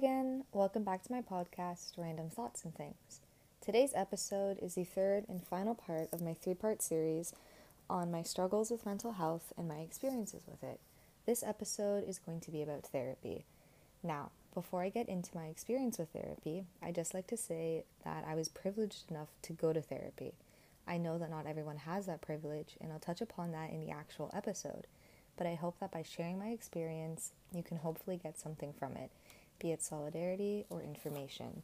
again. 0.00 0.44
Welcome 0.54 0.82
back 0.82 1.02
to 1.02 1.12
my 1.12 1.20
podcast, 1.20 1.98
Random 1.98 2.30
Thoughts 2.30 2.64
and 2.64 2.74
Things. 2.74 3.20
Today's 3.60 3.92
episode 3.94 4.58
is 4.62 4.74
the 4.74 4.84
third 4.84 5.26
and 5.28 5.46
final 5.46 5.74
part 5.74 6.08
of 6.10 6.22
my 6.22 6.32
three 6.32 6.54
part 6.54 6.80
series 6.80 7.34
on 7.90 8.10
my 8.10 8.22
struggles 8.22 8.70
with 8.70 8.86
mental 8.86 9.12
health 9.12 9.52
and 9.58 9.68
my 9.68 9.80
experiences 9.80 10.44
with 10.50 10.64
it. 10.64 10.80
This 11.26 11.42
episode 11.42 12.08
is 12.08 12.18
going 12.18 12.40
to 12.40 12.50
be 12.50 12.62
about 12.62 12.86
therapy. 12.86 13.44
Now, 14.02 14.30
before 14.54 14.82
I 14.82 14.88
get 14.88 15.06
into 15.06 15.36
my 15.36 15.48
experience 15.48 15.98
with 15.98 16.08
therapy, 16.08 16.64
I 16.82 16.92
just 16.92 17.12
like 17.12 17.26
to 17.26 17.36
say 17.36 17.84
that 18.02 18.24
I 18.26 18.34
was 18.34 18.48
privileged 18.48 19.10
enough 19.10 19.28
to 19.42 19.52
go 19.52 19.74
to 19.74 19.82
therapy. 19.82 20.32
I 20.88 20.96
know 20.96 21.18
that 21.18 21.28
not 21.28 21.44
everyone 21.46 21.76
has 21.76 22.06
that 22.06 22.22
privilege, 22.22 22.76
and 22.80 22.90
I'll 22.90 23.00
touch 23.00 23.20
upon 23.20 23.52
that 23.52 23.68
in 23.68 23.84
the 23.84 23.92
actual 23.92 24.30
episode. 24.32 24.86
But 25.36 25.46
I 25.46 25.56
hope 25.56 25.78
that 25.78 25.92
by 25.92 26.04
sharing 26.04 26.38
my 26.38 26.48
experience, 26.48 27.32
you 27.52 27.62
can 27.62 27.76
hopefully 27.76 28.18
get 28.22 28.38
something 28.38 28.72
from 28.72 28.96
it 28.96 29.10
be 29.60 29.70
it 29.70 29.82
solidarity 29.82 30.64
or 30.68 30.82
information. 30.82 31.62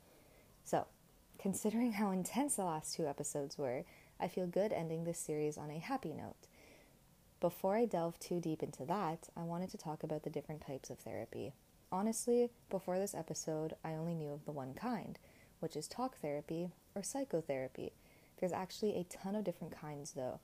So, 0.64 0.86
considering 1.38 1.92
how 1.92 2.10
intense 2.12 2.54
the 2.54 2.64
last 2.64 2.94
two 2.94 3.06
episodes 3.06 3.58
were, 3.58 3.84
I 4.20 4.28
feel 4.28 4.46
good 4.46 4.72
ending 4.72 5.04
this 5.04 5.18
series 5.18 5.58
on 5.58 5.70
a 5.70 5.78
happy 5.78 6.12
note. 6.12 6.46
Before 7.40 7.76
I 7.76 7.84
delve 7.84 8.18
too 8.18 8.40
deep 8.40 8.62
into 8.62 8.84
that, 8.84 9.28
I 9.36 9.42
wanted 9.42 9.70
to 9.70 9.78
talk 9.78 10.02
about 10.02 10.22
the 10.22 10.30
different 10.30 10.64
types 10.66 10.88
of 10.88 10.98
therapy. 10.98 11.52
Honestly, 11.92 12.50
before 12.70 12.98
this 12.98 13.14
episode, 13.14 13.74
I 13.84 13.92
only 13.92 14.14
knew 14.14 14.32
of 14.32 14.44
the 14.44 14.52
one 14.52 14.74
kind, 14.74 15.18
which 15.60 15.76
is 15.76 15.86
talk 15.86 16.16
therapy 16.18 16.70
or 16.94 17.02
psychotherapy. 17.02 17.92
There's 18.38 18.52
actually 18.52 18.96
a 18.96 19.04
ton 19.04 19.34
of 19.34 19.44
different 19.44 19.78
kinds, 19.78 20.12
though. 20.12 20.40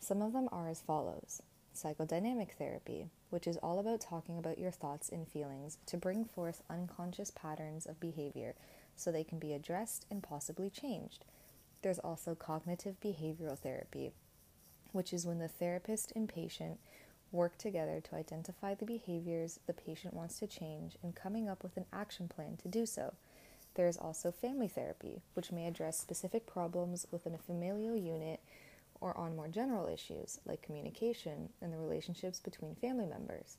Some 0.00 0.22
of 0.22 0.32
them 0.32 0.48
are 0.52 0.68
as 0.68 0.80
follows 0.80 1.42
psychodynamic 1.82 2.52
therapy, 2.52 3.06
which 3.30 3.46
is 3.46 3.56
all 3.58 3.78
about 3.78 4.00
talking 4.00 4.38
about 4.38 4.58
your 4.58 4.70
thoughts 4.70 5.08
and 5.08 5.28
feelings 5.28 5.78
to 5.86 5.96
bring 5.96 6.24
forth 6.24 6.62
unconscious 6.68 7.30
patterns 7.30 7.86
of 7.86 8.00
behavior 8.00 8.54
so 8.96 9.12
they 9.12 9.24
can 9.24 9.38
be 9.38 9.52
addressed 9.52 10.06
and 10.10 10.22
possibly 10.22 10.68
changed. 10.68 11.24
There's 11.82 12.00
also 12.00 12.34
cognitive 12.34 13.00
behavioral 13.00 13.58
therapy, 13.58 14.12
which 14.92 15.12
is 15.12 15.26
when 15.26 15.38
the 15.38 15.48
therapist 15.48 16.12
and 16.16 16.28
patient 16.28 16.80
work 17.30 17.56
together 17.58 18.00
to 18.00 18.16
identify 18.16 18.74
the 18.74 18.86
behaviors 18.86 19.60
the 19.66 19.72
patient 19.72 20.14
wants 20.14 20.38
to 20.38 20.46
change 20.46 20.96
and 21.02 21.14
coming 21.14 21.48
up 21.48 21.62
with 21.62 21.76
an 21.76 21.84
action 21.92 22.26
plan 22.26 22.56
to 22.62 22.68
do 22.68 22.86
so. 22.86 23.14
There 23.74 23.86
is 23.86 23.96
also 23.96 24.32
family 24.32 24.66
therapy, 24.66 25.22
which 25.34 25.52
may 25.52 25.66
address 25.66 26.00
specific 26.00 26.46
problems 26.46 27.06
within 27.12 27.34
a 27.34 27.38
familial 27.38 27.96
unit 27.96 28.40
or 29.00 29.16
on 29.16 29.36
more 29.36 29.48
general 29.48 29.86
issues 29.86 30.40
like 30.46 30.62
communication 30.62 31.48
and 31.62 31.72
the 31.72 31.78
relationships 31.78 32.40
between 32.40 32.74
family 32.74 33.06
members. 33.06 33.58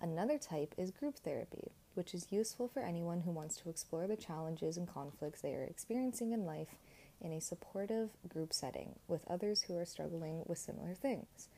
Another 0.00 0.36
type 0.36 0.74
is 0.76 0.90
group 0.90 1.16
therapy, 1.16 1.72
which 1.94 2.12
is 2.14 2.30
useful 2.30 2.68
for 2.68 2.80
anyone 2.80 3.20
who 3.20 3.30
wants 3.30 3.56
to 3.56 3.70
explore 3.70 4.06
the 4.06 4.16
challenges 4.16 4.76
and 4.76 4.86
conflicts 4.86 5.40
they 5.40 5.54
are 5.54 5.64
experiencing 5.64 6.32
in 6.32 6.44
life 6.44 6.76
in 7.20 7.32
a 7.32 7.40
supportive 7.40 8.10
group 8.28 8.52
setting 8.52 8.96
with 9.08 9.26
others 9.26 9.62
who 9.62 9.76
are 9.76 9.86
struggling 9.86 10.42
with 10.46 10.58
similar 10.58 10.94
things. 10.94 11.48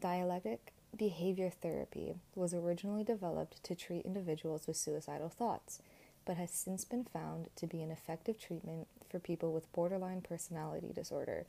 Dialectic 0.00 0.74
behavior 0.96 1.50
therapy 1.50 2.14
was 2.34 2.52
originally 2.52 3.04
developed 3.04 3.64
to 3.64 3.74
treat 3.74 4.04
individuals 4.04 4.66
with 4.66 4.76
suicidal 4.76 5.30
thoughts, 5.30 5.80
but 6.26 6.36
has 6.36 6.50
since 6.50 6.84
been 6.84 7.04
found 7.04 7.48
to 7.56 7.66
be 7.66 7.82
an 7.82 7.90
effective 7.90 8.38
treatment 8.38 8.86
for 9.08 9.18
people 9.18 9.52
with 9.52 9.72
borderline 9.72 10.20
personality 10.20 10.92
disorder 10.94 11.46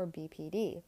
or 0.00 0.06
BPD, 0.06 0.82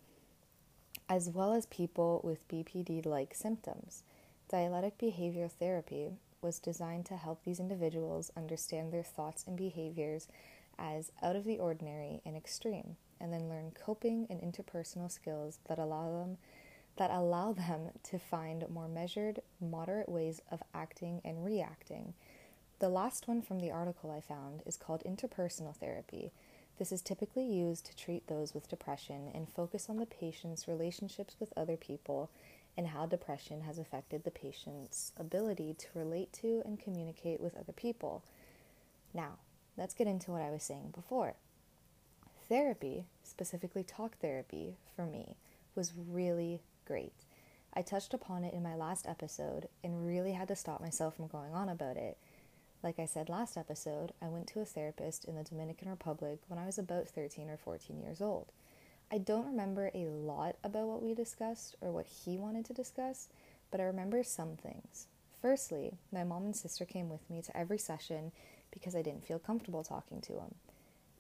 as 1.09 1.29
well 1.29 1.53
as 1.53 1.67
people 1.67 2.21
with 2.25 2.49
BPD 2.49 3.05
like 3.05 3.35
symptoms. 3.35 4.03
Dialectic 4.49 4.99
behavior 4.99 5.49
therapy 5.49 6.13
was 6.41 6.59
designed 6.59 7.07
to 7.07 7.17
help 7.17 7.45
these 7.45 7.61
individuals 7.61 8.33
understand 8.37 8.93
their 8.93 9.03
thoughts 9.03 9.45
and 9.47 9.57
behaviors 9.57 10.27
as 10.79 11.13
out 11.23 11.37
of 11.37 11.45
the 11.45 11.59
ordinary 11.59 12.21
and 12.25 12.37
extreme, 12.37 12.97
and 13.21 13.33
then 13.33 13.49
learn 13.49 13.73
coping 13.73 14.27
and 14.31 14.41
interpersonal 14.41 15.11
skills 15.11 15.59
that 15.69 15.79
allow 15.79 16.11
them 16.19 16.39
that 16.97 17.11
allow 17.11 17.53
them 17.53 17.89
to 18.03 18.19
find 18.19 18.69
more 18.69 18.89
measured, 18.89 19.41
moderate 19.61 20.09
ways 20.09 20.43
of 20.51 20.63
acting 20.75 21.23
and 21.25 21.45
reacting. 21.45 22.13
The 22.81 22.91
last 22.91 23.29
one 23.29 23.41
from 23.41 23.61
the 23.61 23.71
article 23.71 24.11
I 24.11 24.21
found 24.21 24.63
is 24.67 24.77
called 24.77 25.03
interpersonal 25.07 25.75
therapy, 25.75 26.33
this 26.83 26.91
is 26.91 27.01
typically 27.01 27.45
used 27.45 27.87
to 27.87 27.95
treat 27.95 28.27
those 28.27 28.55
with 28.55 28.69
depression 28.69 29.31
and 29.33 29.49
focus 29.49 29.87
on 29.89 29.99
the 29.99 30.05
patient's 30.05 30.67
relationships 30.67 31.37
with 31.39 31.53
other 31.57 31.77
people 31.77 32.29
and 32.77 32.89
how 32.89 33.07
depression 33.07 33.61
has 33.61 33.79
affected 33.79 34.25
the 34.25 34.33
patient's 34.33 35.13
ability 35.17 35.77
to 35.79 35.87
relate 35.95 36.33
to 36.33 36.61
and 36.65 36.81
communicate 36.81 37.41
with 37.41 37.57
other 37.57 37.73
people. 37.73 38.25
Now, 39.15 39.35
let's 39.77 39.95
get 39.95 40.09
into 40.09 40.33
what 40.33 40.43
I 40.43 40.51
was 40.51 40.65
saying 40.65 40.93
before. 40.93 41.35
Therapy, 42.49 43.05
specifically 43.23 43.85
talk 43.85 44.19
therapy, 44.19 44.75
for 44.97 45.07
me, 45.07 45.37
was 45.77 45.93
really 45.97 46.63
great. 46.85 47.15
I 47.73 47.83
touched 47.83 48.13
upon 48.13 48.43
it 48.43 48.55
in 48.55 48.63
my 48.65 48.75
last 48.75 49.07
episode 49.07 49.69
and 49.85 50.05
really 50.05 50.33
had 50.33 50.49
to 50.49 50.57
stop 50.57 50.81
myself 50.81 51.15
from 51.15 51.29
going 51.29 51.55
on 51.55 51.69
about 51.69 51.97
it 51.97 52.19
like 52.83 52.99
I 52.99 53.07
said 53.07 53.29
last 53.29 53.57
episode, 53.57 54.13
I 54.21 54.29
went 54.29 54.49
to 54.49 54.61
a 54.61 54.65
therapist 54.65 55.25
in 55.25 55.37
the 55.37 55.45
Dominican 55.45 55.89
Republic 55.89 56.41
when 56.49 56.59
I 56.59 56.67
was 56.67 56.79
about 56.79 57.09
13 57.09 57.49
or 57.49 57.57
14 57.57 58.01
years 58.01 58.21
old. 58.21 58.47
I 59.11 59.19
don't 59.19 59.47
remember 59.47 59.91
a 59.95 60.09
lot 60.09 60.57
about 60.65 60.87
what 60.87 61.03
we 61.03 61.15
discussed 61.15 61.77
or 61.81 61.93
what 61.93 62.07
he 62.07 62.39
wanted 62.39 62.65
to 62.67 62.73
discuss, 62.73 63.29
but 63.71 63.81
I 63.81 63.85
remember 63.85 64.25
some 64.25 64.57
things. 64.57 65.07
Firstly, 65.41 65.99
my 66.13 66.25
mom 66.25 66.45
and 66.45 66.57
sister 66.57 66.85
came 66.85 67.09
with 67.09 67.29
me 67.31 67.41
to 67.43 67.57
every 67.57 67.79
session 67.79 68.33
because 68.73 68.97
I 68.97 69.03
didn't 69.03 69.27
feel 69.27 69.39
comfortable 69.39 69.85
talking 69.85 70.21
to 70.23 70.33
him. 70.35 70.55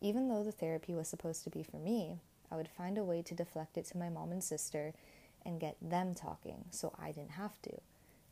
Even 0.00 0.28
though 0.28 0.42
the 0.42 0.52
therapy 0.52 0.94
was 0.94 1.06
supposed 1.06 1.44
to 1.44 1.50
be 1.50 1.62
for 1.62 1.76
me, 1.76 2.18
I 2.50 2.56
would 2.56 2.68
find 2.68 2.98
a 2.98 3.04
way 3.04 3.22
to 3.22 3.34
deflect 3.34 3.76
it 3.76 3.84
to 3.86 3.98
my 3.98 4.08
mom 4.08 4.32
and 4.32 4.42
sister 4.42 4.94
and 5.44 5.60
get 5.60 5.76
them 5.80 6.14
talking 6.14 6.64
so 6.70 6.92
I 7.00 7.12
didn't 7.12 7.32
have 7.32 7.60
to. 7.62 7.78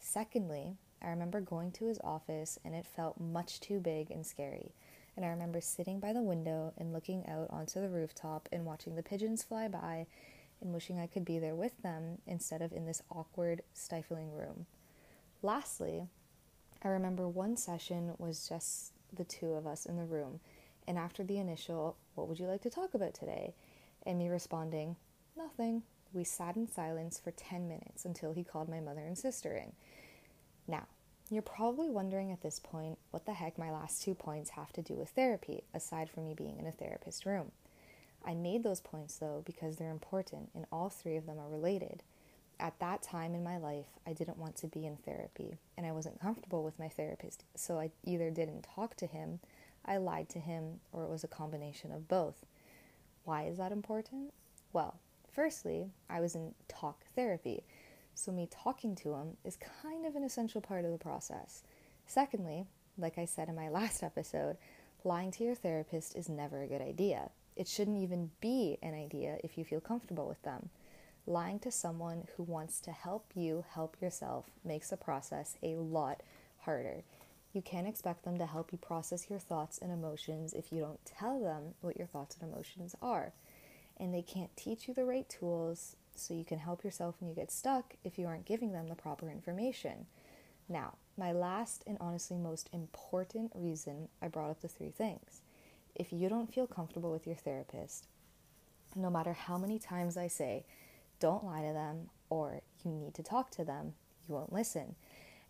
Secondly, 0.01 0.77
I 1.03 1.09
remember 1.09 1.41
going 1.41 1.73
to 1.73 1.87
his 1.87 2.01
office 2.03 2.59
and 2.65 2.75
it 2.75 2.87
felt 2.87 3.21
much 3.21 3.61
too 3.61 3.81
big 3.81 4.11
and 4.11 4.25
scary. 4.25 4.75
And 5.17 5.25
I 5.25 5.29
remember 5.29 5.61
sitting 5.61 6.01
by 6.01 6.13
the 6.13 6.23
window 6.23 6.73
and 6.79 6.93
looking 6.93 7.27
out 7.27 7.49
onto 7.51 7.81
the 7.81 7.89
rooftop 7.89 8.49
and 8.53 8.65
watching 8.65 8.97
the 8.97 9.03
pigeons 9.03 9.43
fly 9.43 9.69
by 9.69 10.07
and 10.61 10.73
wishing 10.73 10.99
I 10.99 11.07
could 11.07 11.25
be 11.25 11.39
there 11.39 11.55
with 11.55 11.83
them 11.83 12.19
instead 12.27 12.63
of 12.63 12.73
in 12.73 12.87
this 12.87 13.03
awkward, 13.11 13.63
stifling 13.73 14.33
room. 14.33 14.67
Lastly, 15.43 16.07
I 16.83 16.89
remember 16.89 17.29
one 17.29 17.57
session 17.57 18.15
was 18.19 18.49
just 18.49 18.93
the 19.13 19.25
two 19.25 19.53
of 19.53 19.67
us 19.67 19.87
in 19.87 19.97
the 19.97 20.05
room, 20.05 20.41
and 20.87 20.99
after 20.99 21.25
the 21.25 21.39
initial, 21.39 21.97
What 22.15 22.29
would 22.29 22.39
you 22.39 22.47
like 22.47 22.63
to 22.63 22.71
talk 22.71 22.95
about 22.95 23.15
today? 23.15 23.55
and 24.05 24.19
me 24.19 24.29
responding, 24.29 24.97
Nothing, 25.37 25.83
we 26.13 26.25
sat 26.25 26.57
in 26.57 26.67
silence 26.67 27.21
for 27.23 27.31
10 27.31 27.69
minutes 27.69 28.05
until 28.05 28.33
he 28.33 28.45
called 28.45 28.69
my 28.69 28.81
mother 28.81 29.03
and 29.03 29.17
sister 29.17 29.55
in. 29.55 29.73
Now, 30.71 30.87
you're 31.31 31.43
probably 31.43 31.91
wondering 31.91 32.31
at 32.31 32.43
this 32.43 32.61
point 32.61 32.97
what 33.11 33.27
the 33.27 33.33
heck 33.33 33.59
my 33.59 33.73
last 33.73 34.03
two 34.03 34.15
points 34.15 34.51
have 34.51 34.73
to 34.75 34.83
do 34.83 34.95
with 34.95 35.09
therapy, 35.09 35.65
aside 35.75 36.09
from 36.09 36.25
me 36.25 36.35
being 36.35 36.59
in 36.59 36.67
a 36.67 36.73
therapist 36.73 37.27
room. 37.27 37.51
I 38.25 38.35
made 38.35 38.63
those 38.63 38.81
points 38.81 39.19
though 39.19 39.43
because 39.45 39.77
they're 39.77 39.91
important 39.91 40.51
and 40.55 40.67
all 40.71 40.89
three 40.89 41.17
of 41.17 41.27
them 41.27 41.41
are 41.41 41.49
related. 41.49 42.05
At 42.61 42.79
that 42.79 43.03
time 43.03 43.35
in 43.35 43.43
my 43.43 43.57
life, 43.57 43.87
I 44.07 44.13
didn't 44.13 44.39
want 44.39 44.55
to 44.57 44.69
be 44.69 44.87
in 44.87 44.97
therapy 44.97 45.59
and 45.77 45.87
I 45.87 45.93
wasn't 45.93 46.21
comfortable 46.21 46.63
with 46.63 46.79
my 46.79 46.89
therapist, 46.89 47.43
so 47.57 47.81
I 47.81 47.91
either 48.05 48.31
didn't 48.31 48.69
talk 48.75 48.95
to 48.97 49.07
him, 49.07 49.41
I 49.85 49.97
lied 49.97 50.29
to 50.31 50.39
him, 50.39 50.79
or 50.93 51.03
it 51.03 51.11
was 51.11 51.25
a 51.25 51.29
combination 51.29 51.91
of 51.91 52.07
both. 52.07 52.47
Why 53.25 53.45
is 53.45 53.57
that 53.57 53.73
important? 53.73 54.33
Well, 54.73 55.01
firstly, 55.33 55.91
I 56.09 56.21
was 56.21 56.37
in 56.37 56.55
talk 56.69 57.05
therapy, 57.17 57.65
so 58.15 58.33
me 58.33 58.49
talking 58.51 58.95
to 58.97 59.15
him 59.15 59.37
is 59.45 59.59
kind 59.83 60.05
of 60.07 60.17
an 60.17 60.25
essential 60.25 60.61
part 60.61 60.85
of 60.85 60.93
the 60.93 60.99
process. 60.99 61.63
Secondly, 62.07 62.67
like 62.99 63.19
I 63.19 63.25
said 63.25 63.49
in 63.49 63.55
my 63.55 63.69
last 63.71 64.03
episode, 64.03 64.57
lying 65.05 65.31
to 65.33 65.45
your 65.45 65.55
therapist 65.55 66.17
is 66.17 66.29
never 66.29 66.63
a 66.63 66.67
good 66.67 66.83
idea. 66.83 67.31
It 67.57 67.69
shouldn't 67.69 68.03
even 68.03 68.31
be 68.41 68.79
an 68.83 68.95
idea 68.95 69.39
if 69.43 69.59
you 69.59 69.65
feel 69.65 69.81
comfortable 69.81 70.27
with 70.27 70.43
them. 70.43 70.71
Lying 71.27 71.59
to 71.61 71.71
someone 71.71 72.27
who 72.37 72.43
wants 72.43 72.81
to 72.81 72.93
help 72.93 73.27
you 73.35 73.65
help 73.75 73.97
yourself 74.01 74.47
makes 74.65 74.91
the 74.91 74.97
process 74.97 75.57
a 75.63 75.77
lot 75.77 76.23
harder. 76.61 77.03
You 77.53 77.63
can't 77.63 77.89
expect 77.89 78.25
them 78.25 78.39
to 78.39 78.47
help 78.47 78.73
you 78.73 78.79
process 78.79 79.29
your 79.29 79.39
thoughts 79.39 79.79
and 79.79 79.93
emotions 79.93 80.53
if 80.53 80.73
you 80.73 80.81
don't 80.81 81.05
tell 81.05 81.41
them 81.41 81.75
what 81.81 81.97
your 81.97 82.07
thoughts 82.07 82.37
and 82.41 82.51
emotions 82.51 82.95
are. 83.03 83.33
And 83.97 84.15
they 84.15 84.23
can't 84.23 84.57
teach 84.57 84.89
you 84.89 84.95
the 84.95 85.05
right 85.05 85.29
tools 85.29 85.97
so 86.15 86.35
you 86.35 86.45
can 86.45 86.59
help 86.59 86.85
yourself 86.85 87.15
when 87.19 87.29
you 87.31 87.35
get 87.37 87.51
stuck 87.51 87.95
if 88.05 88.19
you 88.19 88.27
aren't 88.27 88.45
giving 88.45 88.73
them 88.73 88.89
the 88.89 88.95
proper 88.95 89.31
information. 89.31 90.07
Now, 90.69 90.95
my 91.17 91.33
last 91.33 91.83
and 91.87 91.99
honestly 92.01 92.37
most 92.37 92.71
important 92.73 93.53
reason 93.55 94.09
I 94.23 94.29
brought 94.29 94.51
up 94.51 94.61
the 94.61 94.69
three 94.69 94.91
things. 94.91 95.41
If 95.95 96.13
you 96.13 96.29
don't 96.29 96.53
feel 96.53 96.67
comfortable 96.67 97.11
with 97.13 97.27
your 97.27 97.37
therapist, 97.37 98.07
no 98.95 99.11
matter 99.11 99.33
how 99.33 99.59
many 99.59 99.79
times 99.79 100.17
I 100.17 100.29
say, 100.29 100.65
don't 101.19 101.45
lie 101.45 101.63
to 101.63 101.73
them 101.73 102.11
or 102.31 102.63
you 102.85 102.93
need 102.93 103.15
to 103.15 103.23
talk 103.23 103.51
to 103.53 103.65
them, 103.65 103.95
you 104.29 104.35
won't 104.35 104.53
listen. 104.53 104.95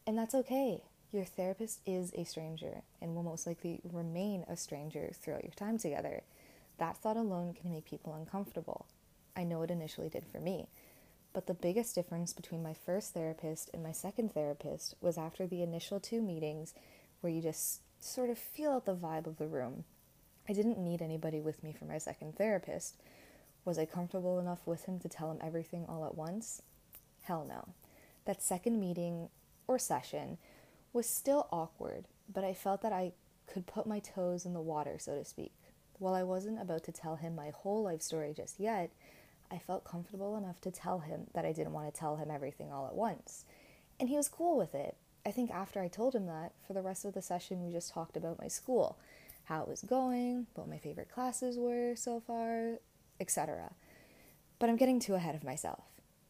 And 0.06 0.16
that's 0.18 0.34
okay. 0.34 0.82
your 1.12 1.24
therapist 1.24 1.80
is 1.86 2.12
a 2.14 2.24
stranger 2.24 2.82
and 3.00 3.14
will 3.14 3.22
most 3.22 3.46
likely 3.46 3.80
remain 3.92 4.44
a 4.48 4.56
stranger 4.56 5.10
throughout 5.12 5.44
your 5.44 5.52
time 5.52 5.78
together. 5.78 6.22
That 6.78 6.96
thought 6.96 7.16
alone 7.16 7.54
can 7.54 7.70
make 7.72 7.84
people 7.84 8.14
uncomfortable. 8.14 8.86
I 9.36 9.44
know 9.44 9.62
it 9.62 9.70
initially 9.70 10.08
did 10.08 10.24
for 10.26 10.40
me. 10.40 10.68
But 11.32 11.46
the 11.46 11.54
biggest 11.54 11.94
difference 11.94 12.32
between 12.32 12.62
my 12.62 12.74
first 12.74 13.14
therapist 13.14 13.70
and 13.72 13.82
my 13.82 13.92
second 13.92 14.34
therapist 14.34 14.94
was 15.00 15.16
after 15.16 15.46
the 15.46 15.62
initial 15.62 16.00
two 16.00 16.20
meetings 16.20 16.74
where 17.20 17.32
you 17.32 17.40
just 17.40 17.82
sort 18.00 18.30
of 18.30 18.38
feel 18.38 18.72
out 18.72 18.86
the 18.86 18.96
vibe 18.96 19.26
of 19.26 19.38
the 19.38 19.46
room. 19.46 19.84
I 20.48 20.52
didn't 20.52 20.78
need 20.78 21.02
anybody 21.02 21.40
with 21.40 21.62
me 21.62 21.72
for 21.72 21.84
my 21.84 21.98
second 21.98 22.36
therapist. 22.36 22.96
Was 23.64 23.78
I 23.78 23.84
comfortable 23.84 24.40
enough 24.40 24.66
with 24.66 24.86
him 24.86 24.98
to 25.00 25.08
tell 25.08 25.30
him 25.30 25.38
everything 25.40 25.84
all 25.86 26.04
at 26.04 26.16
once? 26.16 26.62
Hell 27.22 27.46
no. 27.48 27.68
That 28.24 28.42
second 28.42 28.80
meeting 28.80 29.28
or 29.68 29.78
session 29.78 30.38
was 30.92 31.06
still 31.06 31.46
awkward, 31.52 32.06
but 32.32 32.42
I 32.42 32.54
felt 32.54 32.82
that 32.82 32.92
I 32.92 33.12
could 33.46 33.66
put 33.66 33.86
my 33.86 34.00
toes 34.00 34.44
in 34.44 34.54
the 34.54 34.60
water, 34.60 34.98
so 34.98 35.16
to 35.16 35.24
speak. 35.24 35.52
While 35.98 36.14
I 36.14 36.22
wasn't 36.22 36.60
about 36.60 36.82
to 36.84 36.92
tell 36.92 37.16
him 37.16 37.36
my 37.36 37.50
whole 37.50 37.82
life 37.82 38.02
story 38.02 38.32
just 38.34 38.58
yet, 38.58 38.90
I 39.50 39.58
felt 39.58 39.84
comfortable 39.84 40.36
enough 40.36 40.60
to 40.62 40.70
tell 40.70 41.00
him 41.00 41.26
that 41.34 41.44
I 41.44 41.52
didn't 41.52 41.72
want 41.72 41.92
to 41.92 41.98
tell 41.98 42.16
him 42.16 42.30
everything 42.30 42.72
all 42.72 42.86
at 42.86 42.94
once. 42.94 43.44
And 43.98 44.08
he 44.08 44.16
was 44.16 44.28
cool 44.28 44.56
with 44.56 44.74
it. 44.74 44.96
I 45.26 45.30
think 45.30 45.50
after 45.50 45.80
I 45.80 45.88
told 45.88 46.14
him 46.14 46.26
that, 46.26 46.52
for 46.66 46.72
the 46.72 46.82
rest 46.82 47.04
of 47.04 47.14
the 47.14 47.22
session, 47.22 47.62
we 47.62 47.72
just 47.72 47.92
talked 47.92 48.16
about 48.16 48.40
my 48.40 48.48
school, 48.48 48.98
how 49.44 49.62
it 49.62 49.68
was 49.68 49.82
going, 49.82 50.46
what 50.54 50.68
my 50.68 50.78
favorite 50.78 51.10
classes 51.10 51.58
were 51.58 51.94
so 51.96 52.20
far, 52.20 52.78
etc. 53.18 53.72
But 54.58 54.70
I'm 54.70 54.76
getting 54.76 55.00
too 55.00 55.14
ahead 55.14 55.34
of 55.34 55.44
myself. 55.44 55.84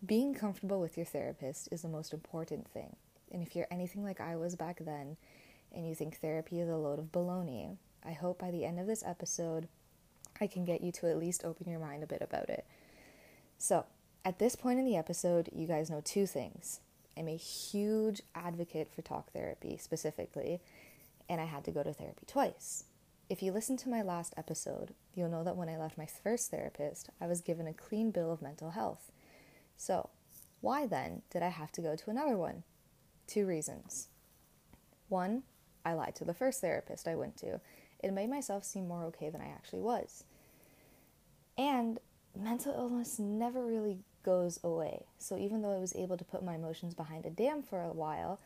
Being 0.04 0.34
comfortable 0.34 0.80
with 0.80 0.96
your 0.96 1.06
therapist 1.06 1.68
is 1.70 1.82
the 1.82 1.88
most 1.88 2.12
important 2.12 2.68
thing. 2.68 2.96
And 3.30 3.42
if 3.42 3.54
you're 3.54 3.66
anything 3.70 4.02
like 4.02 4.20
I 4.20 4.36
was 4.36 4.56
back 4.56 4.80
then, 4.84 5.16
and 5.72 5.86
you 5.86 5.94
think 5.94 6.16
therapy 6.16 6.58
is 6.58 6.68
a 6.68 6.76
load 6.76 6.98
of 6.98 7.12
baloney, 7.12 7.76
I 8.04 8.12
hope 8.12 8.38
by 8.38 8.50
the 8.50 8.64
end 8.64 8.80
of 8.80 8.86
this 8.86 9.04
episode, 9.06 9.68
I 10.40 10.46
can 10.46 10.64
get 10.64 10.80
you 10.80 10.90
to 10.92 11.10
at 11.10 11.18
least 11.18 11.44
open 11.44 11.70
your 11.70 11.80
mind 11.80 12.02
a 12.02 12.06
bit 12.06 12.22
about 12.22 12.48
it. 12.48 12.66
So, 13.62 13.84
at 14.24 14.38
this 14.38 14.56
point 14.56 14.78
in 14.78 14.86
the 14.86 14.96
episode, 14.96 15.50
you 15.54 15.66
guys 15.66 15.90
know 15.90 16.00
two 16.02 16.26
things. 16.26 16.80
I'm 17.14 17.28
a 17.28 17.36
huge 17.36 18.22
advocate 18.34 18.88
for 18.90 19.02
talk 19.02 19.32
therapy 19.34 19.76
specifically, 19.76 20.62
and 21.28 21.42
I 21.42 21.44
had 21.44 21.64
to 21.64 21.70
go 21.70 21.82
to 21.82 21.92
therapy 21.92 22.24
twice. 22.26 22.84
If 23.28 23.42
you 23.42 23.52
listen 23.52 23.76
to 23.76 23.90
my 23.90 24.00
last 24.00 24.32
episode, 24.38 24.94
you'll 25.14 25.28
know 25.28 25.44
that 25.44 25.58
when 25.58 25.68
I 25.68 25.76
left 25.76 25.98
my 25.98 26.06
first 26.06 26.50
therapist, 26.50 27.10
I 27.20 27.26
was 27.26 27.42
given 27.42 27.66
a 27.66 27.74
clean 27.74 28.10
bill 28.10 28.32
of 28.32 28.40
mental 28.40 28.70
health. 28.70 29.12
So, 29.76 30.08
why 30.62 30.86
then 30.86 31.20
did 31.28 31.42
I 31.42 31.48
have 31.48 31.70
to 31.72 31.82
go 31.82 31.94
to 31.94 32.10
another 32.10 32.38
one? 32.38 32.62
Two 33.26 33.46
reasons. 33.46 34.08
One, 35.10 35.42
I 35.84 35.92
lied 35.92 36.14
to 36.16 36.24
the 36.24 36.32
first 36.32 36.62
therapist 36.62 37.06
I 37.06 37.14
went 37.14 37.36
to. 37.38 37.60
It 38.02 38.14
made 38.14 38.30
myself 38.30 38.64
seem 38.64 38.88
more 38.88 39.04
okay 39.04 39.28
than 39.28 39.42
I 39.42 39.48
actually 39.48 39.82
was. 39.82 40.24
And 41.58 41.98
mental 42.40 42.74
illness 42.74 43.18
never 43.18 43.64
really 43.64 43.98
goes 44.22 44.58
away. 44.62 45.06
So 45.18 45.36
even 45.36 45.62
though 45.62 45.74
I 45.74 45.78
was 45.78 45.94
able 45.94 46.16
to 46.16 46.24
put 46.24 46.44
my 46.44 46.54
emotions 46.54 46.94
behind 46.94 47.26
a 47.26 47.30
dam 47.30 47.62
for 47.62 47.82
a 47.82 47.92
while, 47.92 48.40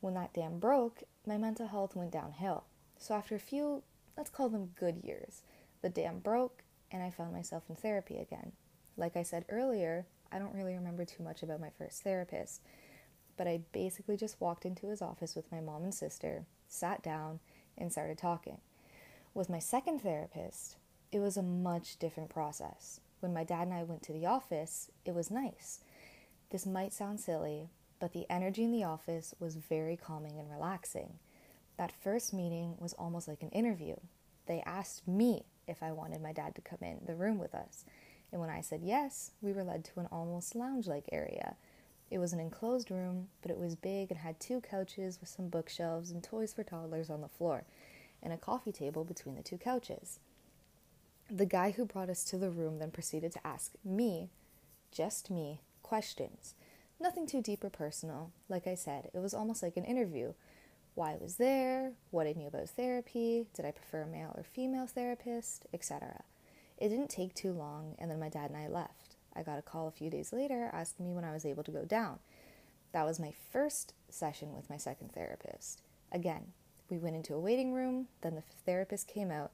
when 0.00 0.14
that 0.14 0.34
dam 0.34 0.58
broke, 0.58 1.02
my 1.26 1.36
mental 1.38 1.66
health 1.66 1.96
went 1.96 2.12
downhill. 2.12 2.64
So 2.98 3.14
after 3.14 3.34
a 3.34 3.40
few, 3.40 3.82
let's 4.16 4.30
call 4.30 4.48
them 4.48 4.74
good 4.78 5.02
years, 5.04 5.42
the 5.82 5.88
dam 5.88 6.18
broke 6.18 6.62
and 6.90 7.02
I 7.02 7.10
found 7.10 7.32
myself 7.32 7.64
in 7.68 7.76
therapy 7.76 8.18
again. 8.18 8.52
Like 8.96 9.16
I 9.16 9.22
said 9.22 9.44
earlier, 9.48 10.06
I 10.32 10.38
don't 10.38 10.54
really 10.54 10.74
remember 10.74 11.04
too 11.04 11.22
much 11.22 11.42
about 11.42 11.60
my 11.60 11.70
first 11.70 12.02
therapist, 12.02 12.62
but 13.36 13.46
I 13.46 13.60
basically 13.72 14.16
just 14.16 14.40
walked 14.40 14.64
into 14.64 14.88
his 14.88 15.02
office 15.02 15.36
with 15.36 15.50
my 15.52 15.60
mom 15.60 15.84
and 15.84 15.94
sister, 15.94 16.46
sat 16.66 17.02
down, 17.02 17.40
and 17.76 17.92
started 17.92 18.18
talking. 18.18 18.58
With 19.34 19.48
my 19.48 19.58
second 19.58 20.00
therapist, 20.00 20.76
it 21.12 21.20
was 21.20 21.36
a 21.36 21.42
much 21.42 21.98
different 21.98 22.30
process 22.30 23.00
when 23.20 23.32
my 23.32 23.44
dad 23.44 23.66
and 23.68 23.74
I 23.74 23.82
went 23.82 24.02
to 24.04 24.12
the 24.12 24.26
office, 24.26 24.90
it 25.04 25.14
was 25.14 25.30
nice. 25.30 25.80
This 26.50 26.66
might 26.66 26.92
sound 26.92 27.20
silly, 27.20 27.68
but 28.00 28.12
the 28.12 28.26
energy 28.30 28.64
in 28.64 28.72
the 28.72 28.84
office 28.84 29.34
was 29.38 29.56
very 29.56 29.96
calming 29.96 30.38
and 30.38 30.50
relaxing. 30.50 31.14
That 31.76 31.92
first 31.92 32.32
meeting 32.32 32.76
was 32.78 32.94
almost 32.94 33.28
like 33.28 33.42
an 33.42 33.50
interview. 33.50 33.96
They 34.46 34.62
asked 34.64 35.06
me 35.06 35.44
if 35.66 35.82
I 35.82 35.92
wanted 35.92 36.22
my 36.22 36.32
dad 36.32 36.54
to 36.54 36.60
come 36.60 36.78
in 36.82 37.00
the 37.06 37.14
room 37.14 37.38
with 37.38 37.54
us. 37.54 37.84
And 38.32 38.40
when 38.40 38.50
I 38.50 38.60
said 38.60 38.80
yes, 38.82 39.32
we 39.40 39.52
were 39.52 39.64
led 39.64 39.84
to 39.86 40.00
an 40.00 40.08
almost 40.10 40.54
lounge 40.54 40.86
like 40.86 41.04
area. 41.12 41.56
It 42.10 42.18
was 42.18 42.32
an 42.32 42.40
enclosed 42.40 42.90
room, 42.90 43.28
but 43.42 43.50
it 43.50 43.58
was 43.58 43.76
big 43.76 44.10
and 44.10 44.20
had 44.20 44.40
two 44.40 44.60
couches 44.60 45.20
with 45.20 45.28
some 45.28 45.48
bookshelves 45.48 46.10
and 46.10 46.22
toys 46.22 46.54
for 46.54 46.62
toddlers 46.62 47.10
on 47.10 47.20
the 47.20 47.28
floor, 47.28 47.64
and 48.22 48.32
a 48.32 48.38
coffee 48.38 48.72
table 48.72 49.04
between 49.04 49.34
the 49.34 49.42
two 49.42 49.58
couches. 49.58 50.18
The 51.30 51.44
guy 51.44 51.72
who 51.72 51.84
brought 51.84 52.08
us 52.08 52.24
to 52.24 52.38
the 52.38 52.50
room 52.50 52.78
then 52.78 52.90
proceeded 52.90 53.32
to 53.32 53.46
ask 53.46 53.72
me, 53.84 54.30
just 54.90 55.30
me, 55.30 55.60
questions. 55.82 56.54
Nothing 56.98 57.26
too 57.26 57.42
deep 57.42 57.62
or 57.62 57.68
personal. 57.68 58.32
Like 58.48 58.66
I 58.66 58.74
said, 58.74 59.10
it 59.12 59.18
was 59.18 59.34
almost 59.34 59.62
like 59.62 59.76
an 59.76 59.84
interview. 59.84 60.32
Why 60.94 61.12
I 61.12 61.18
was 61.20 61.36
there, 61.36 61.92
what 62.10 62.26
I 62.26 62.32
knew 62.32 62.46
about 62.48 62.70
therapy, 62.70 63.46
did 63.54 63.66
I 63.66 63.72
prefer 63.72 64.02
a 64.02 64.06
male 64.06 64.34
or 64.38 64.42
female 64.42 64.86
therapist, 64.86 65.66
etc. 65.74 66.24
It 66.78 66.88
didn't 66.88 67.10
take 67.10 67.34
too 67.34 67.52
long, 67.52 67.94
and 67.98 68.10
then 68.10 68.18
my 68.18 68.30
dad 68.30 68.50
and 68.50 68.56
I 68.56 68.68
left. 68.68 69.16
I 69.36 69.42
got 69.42 69.58
a 69.58 69.62
call 69.62 69.86
a 69.86 69.92
few 69.92 70.08
days 70.08 70.32
later 70.32 70.70
asking 70.72 71.06
me 71.06 71.12
when 71.12 71.24
I 71.24 71.32
was 71.34 71.44
able 71.44 71.62
to 71.64 71.70
go 71.70 71.84
down. 71.84 72.20
That 72.92 73.04
was 73.04 73.20
my 73.20 73.34
first 73.52 73.92
session 74.08 74.56
with 74.56 74.70
my 74.70 74.78
second 74.78 75.12
therapist. 75.12 75.82
Again, 76.10 76.52
we 76.88 76.96
went 76.96 77.16
into 77.16 77.34
a 77.34 77.40
waiting 77.40 77.74
room, 77.74 78.08
then 78.22 78.34
the 78.34 78.42
therapist 78.64 79.06
came 79.06 79.30
out 79.30 79.52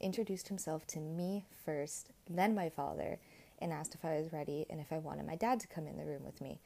introduced 0.00 0.48
himself 0.48 0.86
to 0.88 1.00
me 1.00 1.44
first, 1.64 2.10
then 2.28 2.54
my 2.54 2.68
father, 2.68 3.18
and 3.58 3.72
asked 3.72 3.94
if 3.94 4.04
I 4.04 4.16
was 4.16 4.32
ready 4.32 4.66
and 4.68 4.80
if 4.80 4.92
I 4.92 4.98
wanted 4.98 5.26
my 5.26 5.36
dad 5.36 5.60
to 5.60 5.68
come 5.68 5.86
in 5.86 5.96
the 5.96 6.04
room 6.04 6.24
with 6.24 6.40
me. 6.40 6.60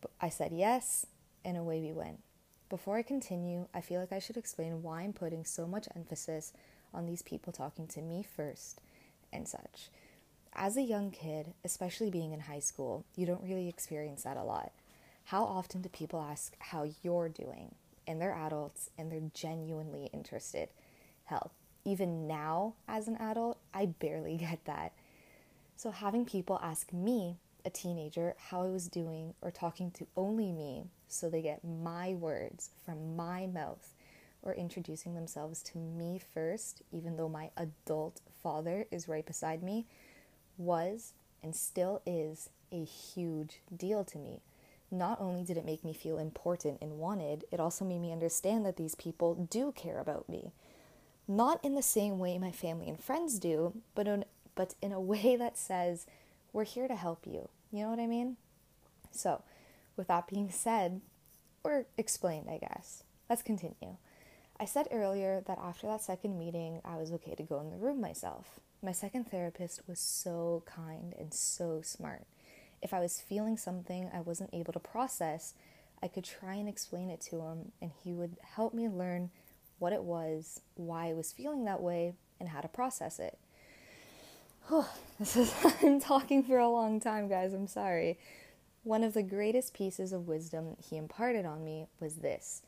But 0.00 0.10
I 0.20 0.28
said 0.28 0.52
yes, 0.52 1.06
and 1.44 1.56
away 1.56 1.80
we 1.80 1.92
went. 1.92 2.20
Before 2.68 2.96
I 2.96 3.02
continue, 3.02 3.66
I 3.74 3.80
feel 3.80 4.00
like 4.00 4.12
I 4.12 4.18
should 4.20 4.36
explain 4.36 4.82
why 4.82 5.02
I'm 5.02 5.12
putting 5.12 5.44
so 5.44 5.66
much 5.66 5.88
emphasis 5.94 6.52
on 6.94 7.06
these 7.06 7.22
people 7.22 7.52
talking 7.52 7.86
to 7.88 8.00
me 8.00 8.22
first 8.22 8.80
and 9.32 9.46
such. 9.46 9.90
As 10.54 10.76
a 10.76 10.82
young 10.82 11.10
kid, 11.10 11.54
especially 11.64 12.10
being 12.10 12.32
in 12.32 12.40
high 12.40 12.60
school, 12.60 13.04
you 13.16 13.26
don't 13.26 13.42
really 13.42 13.68
experience 13.68 14.22
that 14.22 14.36
a 14.36 14.42
lot. 14.42 14.72
How 15.24 15.44
often 15.44 15.82
do 15.82 15.88
people 15.88 16.20
ask 16.20 16.54
how 16.58 16.90
you're 17.02 17.28
doing? 17.28 17.74
And 18.06 18.20
they're 18.20 18.34
adults 18.34 18.90
and 18.98 19.10
they're 19.10 19.30
genuinely 19.32 20.10
interested. 20.12 20.68
Hell, 21.24 21.52
even 21.84 22.26
now 22.26 22.74
as 22.88 23.08
an 23.08 23.16
adult, 23.16 23.58
I 23.72 23.86
barely 23.86 24.36
get 24.38 24.64
that. 24.64 24.92
So 25.76 25.90
having 25.90 26.24
people 26.24 26.58
ask 26.62 26.92
me, 26.92 27.38
a 27.64 27.70
teenager, 27.70 28.34
how 28.38 28.62
I 28.62 28.68
was 28.68 28.88
doing 28.88 29.34
or 29.40 29.50
talking 29.50 29.90
to 29.92 30.06
only 30.16 30.52
me 30.52 30.84
so 31.08 31.28
they 31.28 31.42
get 31.42 31.64
my 31.64 32.14
words 32.14 32.70
from 32.84 33.16
my 33.16 33.46
mouth 33.46 33.94
or 34.42 34.54
introducing 34.54 35.14
themselves 35.14 35.62
to 35.62 35.78
me 35.78 36.20
first, 36.32 36.82
even 36.92 37.16
though 37.16 37.28
my 37.28 37.50
adult 37.56 38.20
father 38.42 38.86
is 38.90 39.08
right 39.08 39.26
beside 39.26 39.62
me, 39.62 39.86
was 40.56 41.12
and 41.42 41.54
still 41.54 42.00
is 42.06 42.48
a 42.72 42.84
huge 42.84 43.60
deal 43.74 44.04
to 44.04 44.18
me. 44.18 44.40
Not 44.90 45.20
only 45.20 45.44
did 45.44 45.56
it 45.56 45.64
make 45.64 45.84
me 45.84 45.92
feel 45.92 46.18
important 46.18 46.78
and 46.80 46.98
wanted, 46.98 47.44
it 47.52 47.60
also 47.60 47.84
made 47.84 48.00
me 48.00 48.12
understand 48.12 48.64
that 48.66 48.76
these 48.76 48.94
people 48.94 49.34
do 49.50 49.72
care 49.72 50.00
about 50.00 50.28
me 50.28 50.52
not 51.30 51.64
in 51.64 51.74
the 51.74 51.82
same 51.82 52.18
way 52.18 52.36
my 52.38 52.50
family 52.50 52.88
and 52.88 53.02
friends 53.02 53.38
do, 53.38 53.74
but 53.94 54.08
in, 54.08 54.24
but 54.54 54.74
in 54.82 54.92
a 54.92 55.00
way 55.12 55.36
that 55.36 55.56
says, 55.56 56.06
we're 56.52 56.64
here 56.64 56.88
to 56.88 56.96
help 56.96 57.26
you. 57.26 57.48
You 57.72 57.84
know 57.84 57.90
what 57.90 58.00
I 58.00 58.06
mean? 58.06 58.36
So, 59.12 59.42
with 59.96 60.08
that 60.08 60.28
being 60.28 60.50
said, 60.50 61.00
or 61.62 61.86
explained, 61.96 62.48
I 62.50 62.58
guess, 62.58 63.04
let's 63.28 63.42
continue. 63.42 63.96
I 64.58 64.64
said 64.64 64.88
earlier 64.90 65.42
that 65.46 65.58
after 65.58 65.86
that 65.86 66.02
second 66.02 66.38
meeting, 66.38 66.80
I 66.84 66.96
was 66.96 67.12
okay 67.12 67.34
to 67.34 67.42
go 67.42 67.60
in 67.60 67.70
the 67.70 67.76
room 67.76 68.00
myself. 68.00 68.60
My 68.82 68.92
second 68.92 69.30
therapist 69.30 69.82
was 69.86 69.98
so 69.98 70.64
kind 70.66 71.14
and 71.18 71.32
so 71.32 71.80
smart. 71.82 72.24
If 72.82 72.92
I 72.92 73.00
was 73.00 73.20
feeling 73.20 73.56
something 73.56 74.10
I 74.12 74.20
wasn't 74.20 74.50
able 74.52 74.72
to 74.72 74.80
process, 74.80 75.54
I 76.02 76.08
could 76.08 76.24
try 76.24 76.54
and 76.54 76.68
explain 76.68 77.10
it 77.10 77.20
to 77.22 77.40
him, 77.40 77.72
and 77.80 77.90
he 78.02 78.12
would 78.12 78.36
help 78.54 78.74
me 78.74 78.88
learn 78.88 79.30
what 79.80 79.92
it 79.92 80.04
was, 80.04 80.60
why 80.76 81.08
I 81.08 81.14
was 81.14 81.32
feeling 81.32 81.64
that 81.64 81.82
way, 81.82 82.14
and 82.38 82.50
how 82.50 82.60
to 82.60 82.68
process 82.68 83.18
it. 83.18 83.36
this 85.18 85.36
is 85.36 85.52
I'm 85.82 86.00
talking 86.00 86.44
for 86.44 86.58
a 86.58 86.68
long 86.68 87.00
time, 87.00 87.28
guys. 87.28 87.52
I'm 87.52 87.66
sorry. 87.66 88.18
One 88.84 89.02
of 89.02 89.14
the 89.14 89.24
greatest 89.24 89.74
pieces 89.74 90.12
of 90.12 90.28
wisdom 90.28 90.76
he 90.88 90.96
imparted 90.96 91.44
on 91.44 91.64
me 91.64 91.88
was 91.98 92.16
this. 92.16 92.62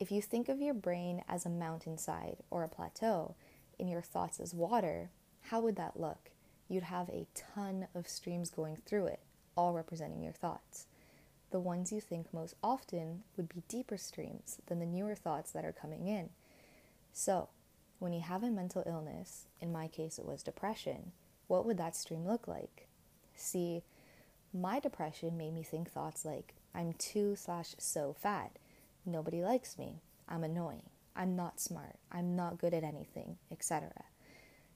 If 0.00 0.10
you 0.10 0.22
think 0.22 0.48
of 0.48 0.60
your 0.62 0.74
brain 0.74 1.22
as 1.28 1.44
a 1.44 1.50
mountainside 1.50 2.38
or 2.50 2.64
a 2.64 2.68
plateau, 2.68 3.34
and 3.78 3.88
your 3.88 4.02
thoughts 4.02 4.40
as 4.40 4.54
water, 4.54 5.10
how 5.42 5.60
would 5.60 5.76
that 5.76 5.98
look? 5.98 6.30
You'd 6.68 6.84
have 6.84 7.08
a 7.08 7.26
ton 7.34 7.88
of 7.94 8.08
streams 8.08 8.50
going 8.50 8.76
through 8.84 9.06
it, 9.06 9.20
all 9.56 9.72
representing 9.72 10.22
your 10.22 10.32
thoughts. 10.32 10.86
The 11.50 11.60
ones 11.60 11.92
you 11.92 12.00
think 12.00 12.32
most 12.32 12.54
often 12.62 13.22
would 13.36 13.48
be 13.48 13.62
deeper 13.68 13.96
streams 13.96 14.58
than 14.66 14.78
the 14.80 14.86
newer 14.86 15.14
thoughts 15.14 15.50
that 15.52 15.64
are 15.64 15.72
coming 15.72 16.06
in. 16.06 16.30
So, 17.12 17.48
when 17.98 18.12
you 18.12 18.20
have 18.20 18.42
a 18.42 18.50
mental 18.50 18.84
illness, 18.86 19.46
in 19.60 19.72
my 19.72 19.88
case 19.88 20.18
it 20.18 20.24
was 20.24 20.42
depression, 20.42 21.12
what 21.46 21.64
would 21.64 21.78
that 21.78 21.96
stream 21.96 22.26
look 22.26 22.46
like? 22.46 22.86
See, 23.34 23.82
my 24.52 24.78
depression 24.78 25.36
made 25.36 25.54
me 25.54 25.62
think 25.62 25.90
thoughts 25.90 26.24
like, 26.24 26.54
I'm 26.74 26.92
too 26.92 27.34
slash 27.36 27.74
so 27.78 28.14
fat, 28.18 28.52
nobody 29.04 29.42
likes 29.42 29.78
me, 29.78 30.00
I'm 30.28 30.44
annoying, 30.44 30.82
I'm 31.16 31.34
not 31.34 31.60
smart, 31.60 31.96
I'm 32.12 32.36
not 32.36 32.58
good 32.58 32.74
at 32.74 32.84
anything, 32.84 33.38
etc. 33.50 33.90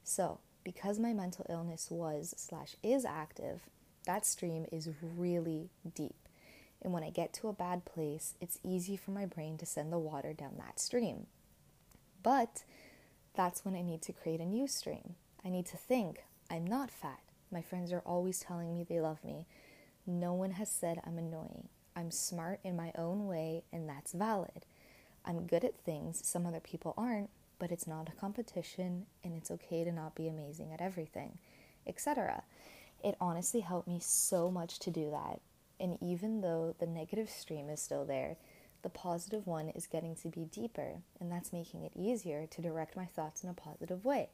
So, 0.02 0.38
because 0.64 0.98
my 0.98 1.12
mental 1.12 1.46
illness 1.48 1.90
was 1.90 2.34
slash 2.36 2.76
is 2.82 3.04
active, 3.04 3.60
that 4.06 4.26
stream 4.26 4.66
is 4.72 4.88
really 5.16 5.70
deep. 5.94 6.21
And 6.82 6.92
when 6.92 7.04
I 7.04 7.10
get 7.10 7.32
to 7.34 7.48
a 7.48 7.52
bad 7.52 7.84
place, 7.84 8.34
it's 8.40 8.58
easy 8.64 8.96
for 8.96 9.12
my 9.12 9.24
brain 9.24 9.56
to 9.58 9.66
send 9.66 9.92
the 9.92 9.98
water 9.98 10.32
down 10.32 10.54
that 10.58 10.80
stream. 10.80 11.26
But 12.22 12.64
that's 13.34 13.64
when 13.64 13.74
I 13.74 13.82
need 13.82 14.02
to 14.02 14.12
create 14.12 14.40
a 14.40 14.46
new 14.46 14.66
stream. 14.66 15.14
I 15.44 15.48
need 15.48 15.66
to 15.66 15.76
think, 15.76 16.24
I'm 16.50 16.66
not 16.66 16.90
fat. 16.90 17.20
My 17.50 17.62
friends 17.62 17.92
are 17.92 18.02
always 18.04 18.40
telling 18.40 18.74
me 18.74 18.84
they 18.84 19.00
love 19.00 19.24
me. 19.24 19.46
No 20.06 20.32
one 20.32 20.52
has 20.52 20.70
said 20.70 21.00
I'm 21.06 21.18
annoying. 21.18 21.68
I'm 21.94 22.10
smart 22.10 22.60
in 22.64 22.76
my 22.76 22.92
own 22.96 23.26
way, 23.26 23.62
and 23.72 23.88
that's 23.88 24.12
valid. 24.12 24.64
I'm 25.24 25.46
good 25.46 25.64
at 25.64 25.78
things 25.78 26.26
some 26.26 26.46
other 26.46 26.60
people 26.60 26.94
aren't, 26.96 27.30
but 27.58 27.70
it's 27.70 27.86
not 27.86 28.08
a 28.08 28.20
competition, 28.20 29.06
and 29.22 29.36
it's 29.36 29.50
okay 29.50 29.84
to 29.84 29.92
not 29.92 30.14
be 30.14 30.26
amazing 30.26 30.72
at 30.72 30.80
everything, 30.80 31.38
etc. 31.86 32.42
It 33.04 33.16
honestly 33.20 33.60
helped 33.60 33.86
me 33.86 33.98
so 34.00 34.50
much 34.50 34.78
to 34.80 34.90
do 34.90 35.10
that. 35.10 35.40
And 35.80 35.98
even 36.00 36.40
though 36.40 36.74
the 36.78 36.86
negative 36.86 37.28
stream 37.28 37.68
is 37.68 37.80
still 37.80 38.04
there, 38.04 38.36
the 38.82 38.88
positive 38.88 39.46
one 39.46 39.68
is 39.68 39.86
getting 39.86 40.16
to 40.16 40.28
be 40.28 40.44
deeper, 40.44 41.02
and 41.20 41.30
that's 41.30 41.52
making 41.52 41.82
it 41.82 41.92
easier 41.94 42.46
to 42.46 42.62
direct 42.62 42.96
my 42.96 43.06
thoughts 43.06 43.44
in 43.44 43.50
a 43.50 43.54
positive 43.54 44.04
way. 44.04 44.28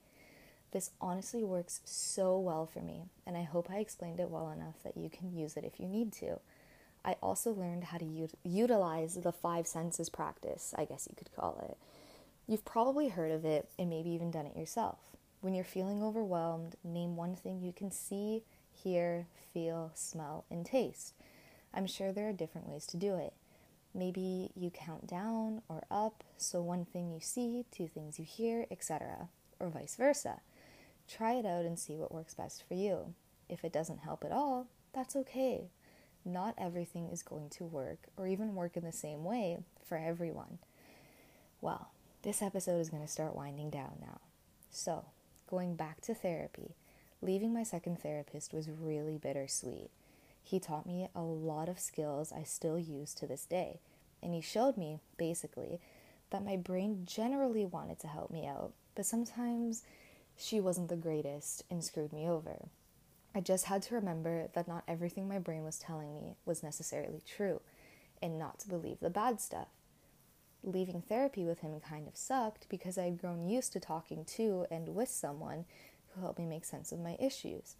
This 0.70 0.90
honestly 1.00 1.44
works 1.44 1.80
so 1.84 2.38
well 2.38 2.66
for 2.66 2.80
me, 2.80 3.04
and 3.26 3.36
I 3.36 3.42
hope 3.42 3.70
I 3.70 3.78
explained 3.78 4.20
it 4.20 4.30
well 4.30 4.50
enough 4.50 4.82
that 4.84 4.96
you 4.96 5.08
can 5.08 5.34
use 5.34 5.56
it 5.56 5.64
if 5.64 5.80
you 5.80 5.86
need 5.86 6.12
to. 6.14 6.40
I 7.04 7.16
also 7.22 7.52
learned 7.52 7.84
how 7.84 7.98
to 7.98 8.04
u- 8.04 8.28
utilize 8.42 9.14
the 9.14 9.32
five 9.32 9.66
senses 9.66 10.08
practice, 10.08 10.74
I 10.76 10.84
guess 10.84 11.06
you 11.08 11.16
could 11.16 11.34
call 11.34 11.58
it. 11.70 11.76
You've 12.46 12.64
probably 12.64 13.08
heard 13.08 13.30
of 13.30 13.44
it 13.44 13.68
and 13.78 13.88
maybe 13.88 14.10
even 14.10 14.30
done 14.30 14.46
it 14.46 14.56
yourself. 14.56 14.98
When 15.40 15.54
you're 15.54 15.64
feeling 15.64 16.02
overwhelmed, 16.02 16.76
name 16.82 17.16
one 17.16 17.36
thing 17.36 17.62
you 17.62 17.72
can 17.72 17.90
see, 17.90 18.42
hear, 18.72 19.26
feel, 19.52 19.90
smell, 19.94 20.44
and 20.50 20.66
taste. 20.66 21.14
I'm 21.72 21.86
sure 21.86 22.12
there 22.12 22.28
are 22.28 22.32
different 22.32 22.68
ways 22.68 22.86
to 22.86 22.96
do 22.96 23.14
it. 23.14 23.34
Maybe 23.94 24.50
you 24.54 24.70
count 24.70 25.06
down 25.06 25.62
or 25.68 25.84
up, 25.90 26.22
so 26.36 26.60
one 26.60 26.84
thing 26.84 27.10
you 27.10 27.20
see, 27.20 27.64
two 27.70 27.88
things 27.88 28.18
you 28.18 28.24
hear, 28.24 28.66
etc., 28.70 29.28
or 29.58 29.68
vice 29.68 29.96
versa. 29.96 30.40
Try 31.08 31.34
it 31.34 31.46
out 31.46 31.64
and 31.64 31.78
see 31.78 31.96
what 31.96 32.12
works 32.12 32.34
best 32.34 32.62
for 32.66 32.74
you. 32.74 33.14
If 33.48 33.64
it 33.64 33.72
doesn't 33.72 34.00
help 34.00 34.24
at 34.24 34.32
all, 34.32 34.66
that's 34.92 35.16
okay. 35.16 35.70
Not 36.24 36.54
everything 36.58 37.08
is 37.08 37.22
going 37.22 37.48
to 37.50 37.64
work 37.64 38.08
or 38.16 38.26
even 38.26 38.54
work 38.54 38.76
in 38.76 38.84
the 38.84 38.92
same 38.92 39.24
way 39.24 39.58
for 39.84 39.96
everyone. 39.96 40.58
Well, 41.60 41.90
this 42.22 42.42
episode 42.42 42.80
is 42.80 42.90
going 42.90 43.02
to 43.02 43.08
start 43.08 43.34
winding 43.34 43.70
down 43.70 43.92
now. 44.00 44.20
So, 44.70 45.06
going 45.48 45.76
back 45.76 46.02
to 46.02 46.14
therapy, 46.14 46.74
leaving 47.22 47.54
my 47.54 47.62
second 47.62 48.00
therapist 48.00 48.52
was 48.52 48.68
really 48.68 49.16
bittersweet. 49.16 49.90
He 50.48 50.58
taught 50.58 50.86
me 50.86 51.10
a 51.14 51.20
lot 51.20 51.68
of 51.68 51.78
skills 51.78 52.32
I 52.32 52.42
still 52.42 52.78
use 52.78 53.12
to 53.16 53.26
this 53.26 53.44
day, 53.44 53.80
and 54.22 54.32
he 54.32 54.40
showed 54.40 54.78
me, 54.78 54.98
basically, 55.18 55.78
that 56.30 56.42
my 56.42 56.56
brain 56.56 57.02
generally 57.04 57.66
wanted 57.66 57.98
to 57.98 58.06
help 58.06 58.30
me 58.30 58.46
out, 58.46 58.72
but 58.94 59.04
sometimes 59.04 59.82
she 60.38 60.58
wasn't 60.58 60.88
the 60.88 60.96
greatest 60.96 61.64
and 61.70 61.84
screwed 61.84 62.14
me 62.14 62.26
over. 62.26 62.68
I 63.34 63.42
just 63.42 63.66
had 63.66 63.82
to 63.82 63.94
remember 63.94 64.48
that 64.54 64.66
not 64.66 64.84
everything 64.88 65.28
my 65.28 65.38
brain 65.38 65.64
was 65.64 65.78
telling 65.78 66.14
me 66.14 66.36
was 66.46 66.62
necessarily 66.62 67.20
true, 67.26 67.60
and 68.22 68.38
not 68.38 68.58
to 68.60 68.70
believe 68.70 69.00
the 69.00 69.10
bad 69.10 69.42
stuff. 69.42 69.68
Leaving 70.62 71.02
therapy 71.02 71.44
with 71.44 71.60
him 71.60 71.78
kind 71.78 72.08
of 72.08 72.16
sucked 72.16 72.70
because 72.70 72.96
I 72.96 73.04
had 73.04 73.20
grown 73.20 73.46
used 73.50 73.74
to 73.74 73.80
talking 73.80 74.24
to 74.24 74.64
and 74.70 74.94
with 74.94 75.10
someone 75.10 75.66
who 76.08 76.22
helped 76.22 76.38
me 76.38 76.46
make 76.46 76.64
sense 76.64 76.90
of 76.90 77.00
my 77.00 77.18
issues. 77.20 77.76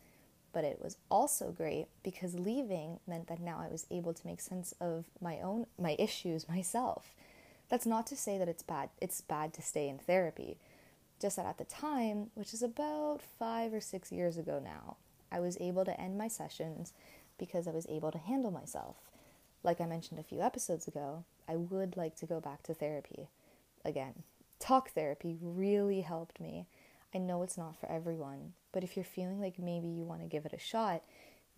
But 0.53 0.65
it 0.65 0.81
was 0.83 0.97
also 1.11 1.51
great 1.51 1.87
because 2.03 2.35
leaving 2.35 3.01
meant 3.07 3.29
that 3.29 3.41
now 3.41 3.61
I 3.65 3.71
was 3.71 3.87
able 3.91 4.15
to 4.15 4.27
make 4.27 4.41
sense 4.41 4.75
of 4.81 5.05
my 5.21 5.41
own 5.41 5.67
my 5.79 5.95
issues 5.99 6.49
myself. 6.49 7.15
That's 7.69 7.87
not 7.87 8.07
to 8.09 8.17
say 8.17 8.39
that 8.39 8.49
it's 8.49 8.63
bad 8.63 8.89
it's 9.01 9.21
bad 9.21 9.53
to 9.55 9.63
stay 9.63 9.89
in 9.89 9.99
therapy. 9.99 10.57
Just 11.21 11.37
that 11.37 11.47
at 11.47 11.59
the 11.59 11.65
time, 11.65 12.31
which 12.35 12.55
is 12.55 12.63
about 12.63 13.21
5 13.39 13.75
or 13.75 13.81
6 13.81 14.13
years 14.13 14.39
ago 14.39 14.61
now, 14.63 14.97
I 15.31 15.41
was 15.41 15.59
able 15.61 15.85
to 15.85 16.01
end 16.01 16.17
my 16.17 16.29
sessions 16.29 16.93
because 17.39 17.67
I 17.67 17.73
was 17.73 17.87
able 17.89 18.13
to 18.13 18.19
handle 18.19 18.51
myself. 18.51 18.97
Like 19.63 19.81
I 19.81 19.87
mentioned 19.87 20.21
a 20.21 20.25
few 20.25 20.41
episodes 20.41 20.87
ago, 20.87 21.25
I 21.49 21.57
would 21.57 21.97
like 21.97 22.15
to 22.17 22.27
go 22.27 22.41
back 22.41 22.63
to 22.65 22.75
therapy. 22.75 23.29
Again, 23.85 24.23
talk 24.61 24.91
therapy 24.91 25.37
really 25.41 26.03
helped 26.03 26.41
me. 26.41 26.67
I 27.15 27.19
know 27.19 27.43
it's 27.43 27.59
not 27.59 27.77
for 27.79 27.91
everyone, 27.91 28.53
but 28.79 28.85
if 28.85 28.97
you're 28.97 29.05
feeling 29.05 29.41
like 29.41 29.59
maybe 29.59 29.89
you 29.89 30.05
want 30.05 30.21
to 30.21 30.29
give 30.29 30.47
it 30.47 30.53
a 30.53 30.59
shot, 30.61 31.03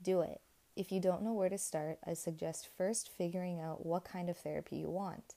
do 0.03 0.23
it. 0.23 0.41
If 0.75 0.91
you 0.91 1.01
don't 1.01 1.23
know 1.23 1.35
where 1.35 1.51
to 1.51 1.59
start, 1.59 1.99
I 2.07 2.15
suggest 2.15 2.67
first 2.79 3.11
figuring 3.11 3.61
out 3.61 3.85
what 3.85 4.05
kind 4.05 4.31
of 4.31 4.39
therapy 4.39 4.77
you 4.77 4.89
want. 4.89 5.35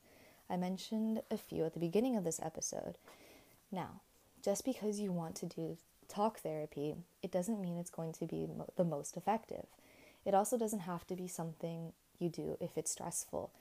I 0.49 0.55
mentioned 0.55 1.23
a 1.29 1.35
few 1.35 1.65
at 1.65 1.73
the 1.73 1.81
beginning 1.81 2.15
of 2.15 2.23
this 2.23 2.39
episode. 2.41 2.95
Now, 3.69 3.99
just 4.41 4.63
because 4.63 5.01
you 5.01 5.11
want 5.11 5.35
to 5.35 5.45
do 5.45 5.75
talk 6.07 6.39
therapy, 6.39 6.95
it 7.21 7.33
doesn't 7.33 7.59
mean 7.59 7.75
it's 7.75 7.89
going 7.89 8.13
to 8.13 8.25
be 8.25 8.47
the 8.77 8.85
most 8.85 9.17
effective. 9.17 9.65
It 10.23 10.33
also 10.33 10.57
doesn't 10.57 10.87
have 10.87 11.05
to 11.07 11.17
be 11.17 11.27
something 11.27 11.91
you 12.17 12.29
do 12.29 12.55
if 12.61 12.77
it's 12.77 12.91
stressful. 12.91 13.51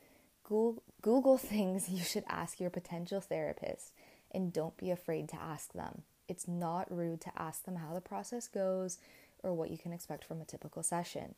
Google, 0.45 0.85
Google 1.00 1.38
things 1.38 1.88
you 1.88 2.05
should 2.05 2.23
ask 2.29 2.61
your 2.61 2.71
potential 2.71 3.21
therapist 3.21 3.91
and 4.31 4.52
don't 4.52 4.76
be 4.76 4.93
afraid 4.93 5.29
to 5.31 5.43
ask 5.43 5.73
them. 5.73 6.02
It's 6.29 6.49
not 6.49 6.91
rude 6.91 7.21
to 7.23 7.33
ask 7.37 7.64
them 7.64 7.76
how 7.76 7.95
the 7.95 8.00
process 8.00 8.49
goes 8.49 8.99
or 9.43 9.52
what 9.52 9.71
you 9.71 9.79
can 9.79 9.93
expect 9.93 10.25
from 10.25 10.41
a 10.41 10.45
typical 10.45 10.83
session. 10.83 11.35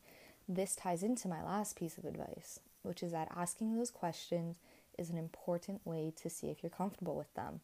This 0.48 0.76
ties 0.76 1.02
into 1.02 1.28
my 1.28 1.42
last 1.42 1.76
piece 1.76 1.96
of 1.96 2.04
advice, 2.04 2.60
which 2.82 3.02
is 3.02 3.12
that 3.12 3.32
asking 3.34 3.74
those 3.74 3.90
questions 3.90 4.56
is 4.98 5.10
an 5.10 5.18
important 5.18 5.80
way 5.86 6.12
to 6.22 6.30
see 6.30 6.48
if 6.48 6.62
you're 6.62 6.70
comfortable 6.70 7.16
with 7.16 7.32
them, 7.34 7.60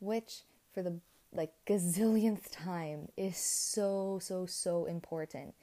which 0.00 0.40
for 0.72 0.82
the 0.82 0.98
like 1.32 1.52
gazillionth 1.66 2.50
time 2.50 3.08
is 3.16 3.36
so 3.36 4.18
so 4.22 4.46
so 4.46 4.86
important. 4.86 5.54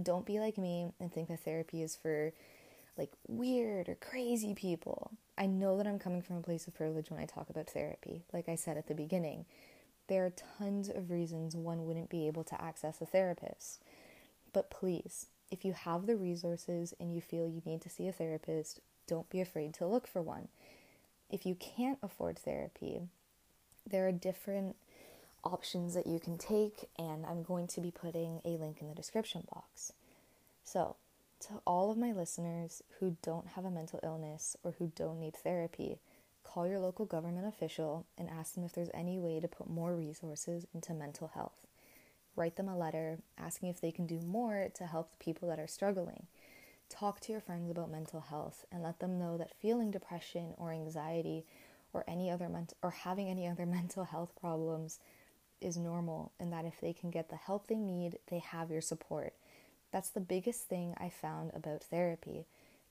Don't 0.00 0.26
be 0.26 0.38
like 0.38 0.58
me 0.58 0.92
and 1.00 1.12
think 1.12 1.28
that 1.28 1.40
therapy 1.40 1.82
is 1.82 1.96
for 1.96 2.32
like 2.96 3.10
weird 3.26 3.88
or 3.88 3.96
crazy 3.96 4.54
people. 4.54 5.10
I 5.36 5.46
know 5.46 5.76
that 5.76 5.86
I'm 5.86 5.98
coming 5.98 6.22
from 6.22 6.36
a 6.36 6.42
place 6.42 6.66
of 6.66 6.74
privilege 6.74 7.10
when 7.10 7.20
I 7.20 7.26
talk 7.26 7.50
about 7.50 7.68
therapy. 7.68 8.22
Like 8.32 8.48
I 8.48 8.54
said 8.54 8.76
at 8.76 8.86
the 8.88 8.94
beginning, 8.94 9.44
there 10.08 10.26
are 10.26 10.32
tons 10.58 10.88
of 10.88 11.10
reasons 11.10 11.56
one 11.56 11.84
wouldn't 11.84 12.10
be 12.10 12.26
able 12.26 12.44
to 12.44 12.60
access 12.60 13.00
a 13.00 13.06
therapist. 13.06 13.82
But 14.52 14.70
please, 14.70 15.26
if 15.50 15.64
you 15.64 15.72
have 15.72 16.06
the 16.06 16.16
resources 16.16 16.94
and 16.98 17.14
you 17.14 17.20
feel 17.20 17.48
you 17.48 17.62
need 17.64 17.82
to 17.82 17.90
see 17.90 18.08
a 18.08 18.12
therapist, 18.12 18.80
don't 19.06 19.30
be 19.30 19.40
afraid 19.40 19.74
to 19.74 19.86
look 19.86 20.06
for 20.06 20.22
one. 20.22 20.48
If 21.30 21.44
you 21.44 21.54
can't 21.54 21.98
afford 22.02 22.38
therapy, 22.38 23.02
there 23.88 24.06
are 24.06 24.12
different 24.12 24.76
options 25.44 25.94
that 25.94 26.06
you 26.06 26.18
can 26.18 26.38
take, 26.38 26.88
and 26.98 27.24
I'm 27.24 27.42
going 27.42 27.66
to 27.68 27.80
be 27.80 27.90
putting 27.90 28.40
a 28.44 28.56
link 28.56 28.80
in 28.80 28.88
the 28.88 28.94
description 28.94 29.46
box. 29.52 29.92
So, 30.64 30.96
to 31.40 31.60
all 31.66 31.90
of 31.90 31.98
my 31.98 32.12
listeners 32.12 32.82
who 32.98 33.16
don't 33.22 33.48
have 33.48 33.64
a 33.64 33.70
mental 33.70 34.00
illness 34.02 34.56
or 34.64 34.74
who 34.78 34.92
don't 34.96 35.20
need 35.20 35.36
therapy, 35.36 35.98
call 36.56 36.66
your 36.66 36.80
local 36.80 37.04
government 37.04 37.46
official 37.46 38.06
and 38.16 38.30
ask 38.30 38.54
them 38.54 38.64
if 38.64 38.72
there's 38.72 38.88
any 38.94 39.18
way 39.18 39.38
to 39.38 39.46
put 39.46 39.68
more 39.68 39.94
resources 39.94 40.66
into 40.72 40.94
mental 40.94 41.28
health. 41.34 41.66
Write 42.34 42.56
them 42.56 42.66
a 42.66 42.78
letter 42.78 43.18
asking 43.36 43.68
if 43.68 43.78
they 43.78 43.92
can 43.92 44.06
do 44.06 44.20
more 44.22 44.70
to 44.74 44.86
help 44.86 45.10
the 45.10 45.22
people 45.22 45.50
that 45.50 45.58
are 45.58 45.66
struggling. 45.66 46.28
Talk 46.88 47.20
to 47.20 47.32
your 47.32 47.42
friends 47.42 47.70
about 47.70 47.90
mental 47.90 48.20
health 48.20 48.64
and 48.72 48.82
let 48.82 49.00
them 49.00 49.18
know 49.18 49.36
that 49.36 49.60
feeling 49.60 49.90
depression 49.90 50.54
or 50.56 50.72
anxiety 50.72 51.44
or 51.92 52.04
any 52.08 52.30
other 52.30 52.48
ment- 52.48 52.72
or 52.82 52.90
having 52.90 53.28
any 53.28 53.46
other 53.46 53.66
mental 53.66 54.04
health 54.04 54.32
problems 54.40 54.98
is 55.60 55.76
normal 55.76 56.32
and 56.40 56.50
that 56.54 56.64
if 56.64 56.80
they 56.80 56.94
can 56.94 57.10
get 57.10 57.28
the 57.28 57.36
help 57.36 57.66
they 57.66 57.76
need, 57.76 58.18
they 58.30 58.38
have 58.38 58.70
your 58.70 58.80
support. 58.80 59.34
That's 59.92 60.08
the 60.08 60.20
biggest 60.20 60.62
thing 60.70 60.94
I 60.96 61.10
found 61.10 61.50
about 61.52 61.82
therapy. 61.84 62.46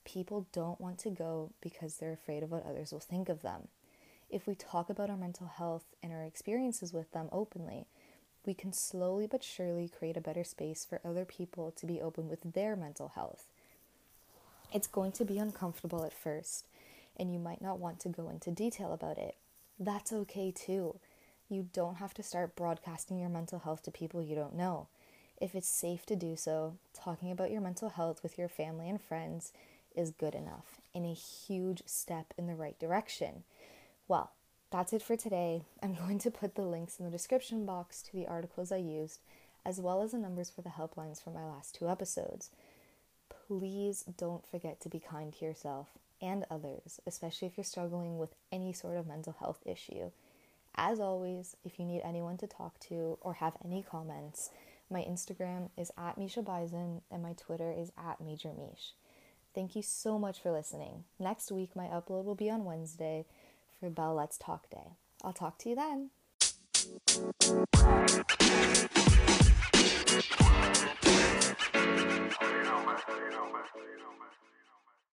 People 0.06 0.48
don't 0.54 0.80
want 0.80 1.00
to 1.00 1.10
go 1.10 1.52
because 1.62 1.98
they're 1.98 2.14
afraid 2.14 2.44
of 2.44 2.52
what 2.52 2.66
others 2.66 2.92
will 2.92 3.00
think 3.00 3.28
of 3.28 3.42
them. 3.42 3.68
If 4.30 4.48
we 4.48 4.56
talk 4.56 4.90
about 4.90 5.10
our 5.10 5.18
mental 5.18 5.48
health 5.48 5.86
and 6.02 6.14
our 6.14 6.24
experiences 6.24 6.94
with 6.94 7.12
them 7.12 7.28
openly, 7.32 7.88
we 8.46 8.54
can 8.54 8.72
slowly 8.72 9.28
but 9.28 9.44
surely 9.44 9.90
create 9.90 10.18
a 10.18 10.22
better 10.22 10.44
space 10.44 10.86
for 10.86 11.02
other 11.04 11.26
people 11.26 11.72
to 11.72 11.86
be 11.86 12.02
open 12.02 12.30
with 12.30 12.54
their 12.54 12.76
mental 12.76 13.10
health. 13.16 13.46
It's 14.74 14.88
going 14.88 15.12
to 15.14 15.26
be 15.26 15.38
uncomfortable 15.38 16.06
at 16.06 16.14
first, 16.14 16.68
and 17.18 17.32
you 17.34 17.40
might 17.40 17.62
not 17.62 17.80
want 17.80 18.00
to 18.02 18.10
go 18.10 18.30
into 18.30 18.52
detail 18.52 18.94
about 18.94 19.18
it. 19.18 19.36
That's 19.80 20.14
okay 20.14 20.52
too. 20.52 21.00
You 21.50 21.70
don't 21.74 21.96
have 21.96 22.14
to 22.16 22.24
start 22.24 22.56
broadcasting 22.56 23.20
your 23.20 23.30
mental 23.30 23.60
health 23.60 23.84
to 23.84 23.92
people 23.92 24.22
you 24.22 24.36
don't 24.36 24.56
know. 24.56 24.88
If 25.40 25.54
it's 25.54 25.68
safe 25.68 26.06
to 26.08 26.16
do 26.16 26.36
so, 26.36 26.78
talking 26.94 27.32
about 27.32 27.52
your 27.52 27.62
mental 27.62 27.90
health 27.90 28.24
with 28.24 28.38
your 28.38 28.48
family 28.48 28.90
and 28.90 29.02
friends 29.02 29.52
is 29.96 30.12
good 30.12 30.36
enough 30.36 30.82
and 30.94 31.06
a 31.06 31.14
huge 31.14 31.84
step 31.86 32.34
in 32.38 32.48
the 32.48 32.56
right 32.56 32.78
direction. 32.80 33.44
Well, 34.08 34.32
that's 34.72 34.94
it 34.94 35.02
for 35.02 35.16
today. 35.16 35.64
I'm 35.82 35.96
going 36.06 36.20
to 36.20 36.32
put 36.32 36.56
the 36.56 36.64
links 36.64 37.00
in 37.00 37.06
the 37.06 37.12
description 37.12 37.66
box 37.66 38.02
to 38.04 38.14
the 38.14 38.28
articles 38.28 38.72
I 38.72 38.78
used, 38.78 39.22
as 39.66 39.80
well 39.80 40.02
as 40.02 40.12
the 40.12 40.18
numbers 40.18 40.50
for 40.50 40.62
the 40.62 40.70
helplines 40.70 41.24
for 41.24 41.32
my 41.32 41.46
last 41.46 41.76
two 41.76 41.90
episodes. 41.90 42.50
Please 43.48 44.04
don't 44.18 44.46
forget 44.46 44.80
to 44.82 44.90
be 44.90 45.00
kind 45.00 45.34
to 45.34 45.46
yourself 45.46 45.90
and 46.22 46.46
others, 46.50 47.00
especially 47.06 47.48
if 47.48 47.58
you're 47.58 47.64
struggling 47.64 48.18
with 48.18 48.36
any 48.52 48.74
sort 48.74 48.98
of 48.98 49.08
mental 49.08 49.36
health 49.40 49.60
issue. 49.66 50.12
As 50.76 51.00
always, 51.00 51.56
if 51.64 51.80
you 51.80 51.86
need 51.86 52.02
anyone 52.04 52.38
to 52.38 52.48
talk 52.48 52.80
to 52.82 53.18
or 53.22 53.36
have 53.36 53.54
any 53.64 53.82
comments, 53.82 54.50
my 54.90 55.02
Instagram 55.02 55.70
is 55.78 55.92
at 55.98 56.18
Misha 56.18 56.42
Bison 56.42 57.02
and 57.10 57.24
my 57.24 57.34
Twitter 57.34 57.72
is 57.72 57.92
at 57.98 58.22
Major 58.22 58.52
Mish. 58.54 58.94
Thank 59.56 59.74
you 59.78 59.82
so 59.82 60.20
much 60.20 60.42
for 60.42 60.52
listening. 60.52 61.06
Next 61.18 61.50
week, 61.50 61.78
my 61.78 61.86
upload 61.86 62.26
will 62.26 62.36
be 62.36 62.50
on 62.50 62.66
Wednesday 62.66 63.26
for 63.80 63.90
Bell 63.90 64.14
Let's 64.14 64.38
Talk 64.38 64.70
Day. 64.70 64.98
I'll 65.24 65.32
talk 65.32 65.58
to 65.60 65.70
you 65.70 65.76
then. 65.76 66.10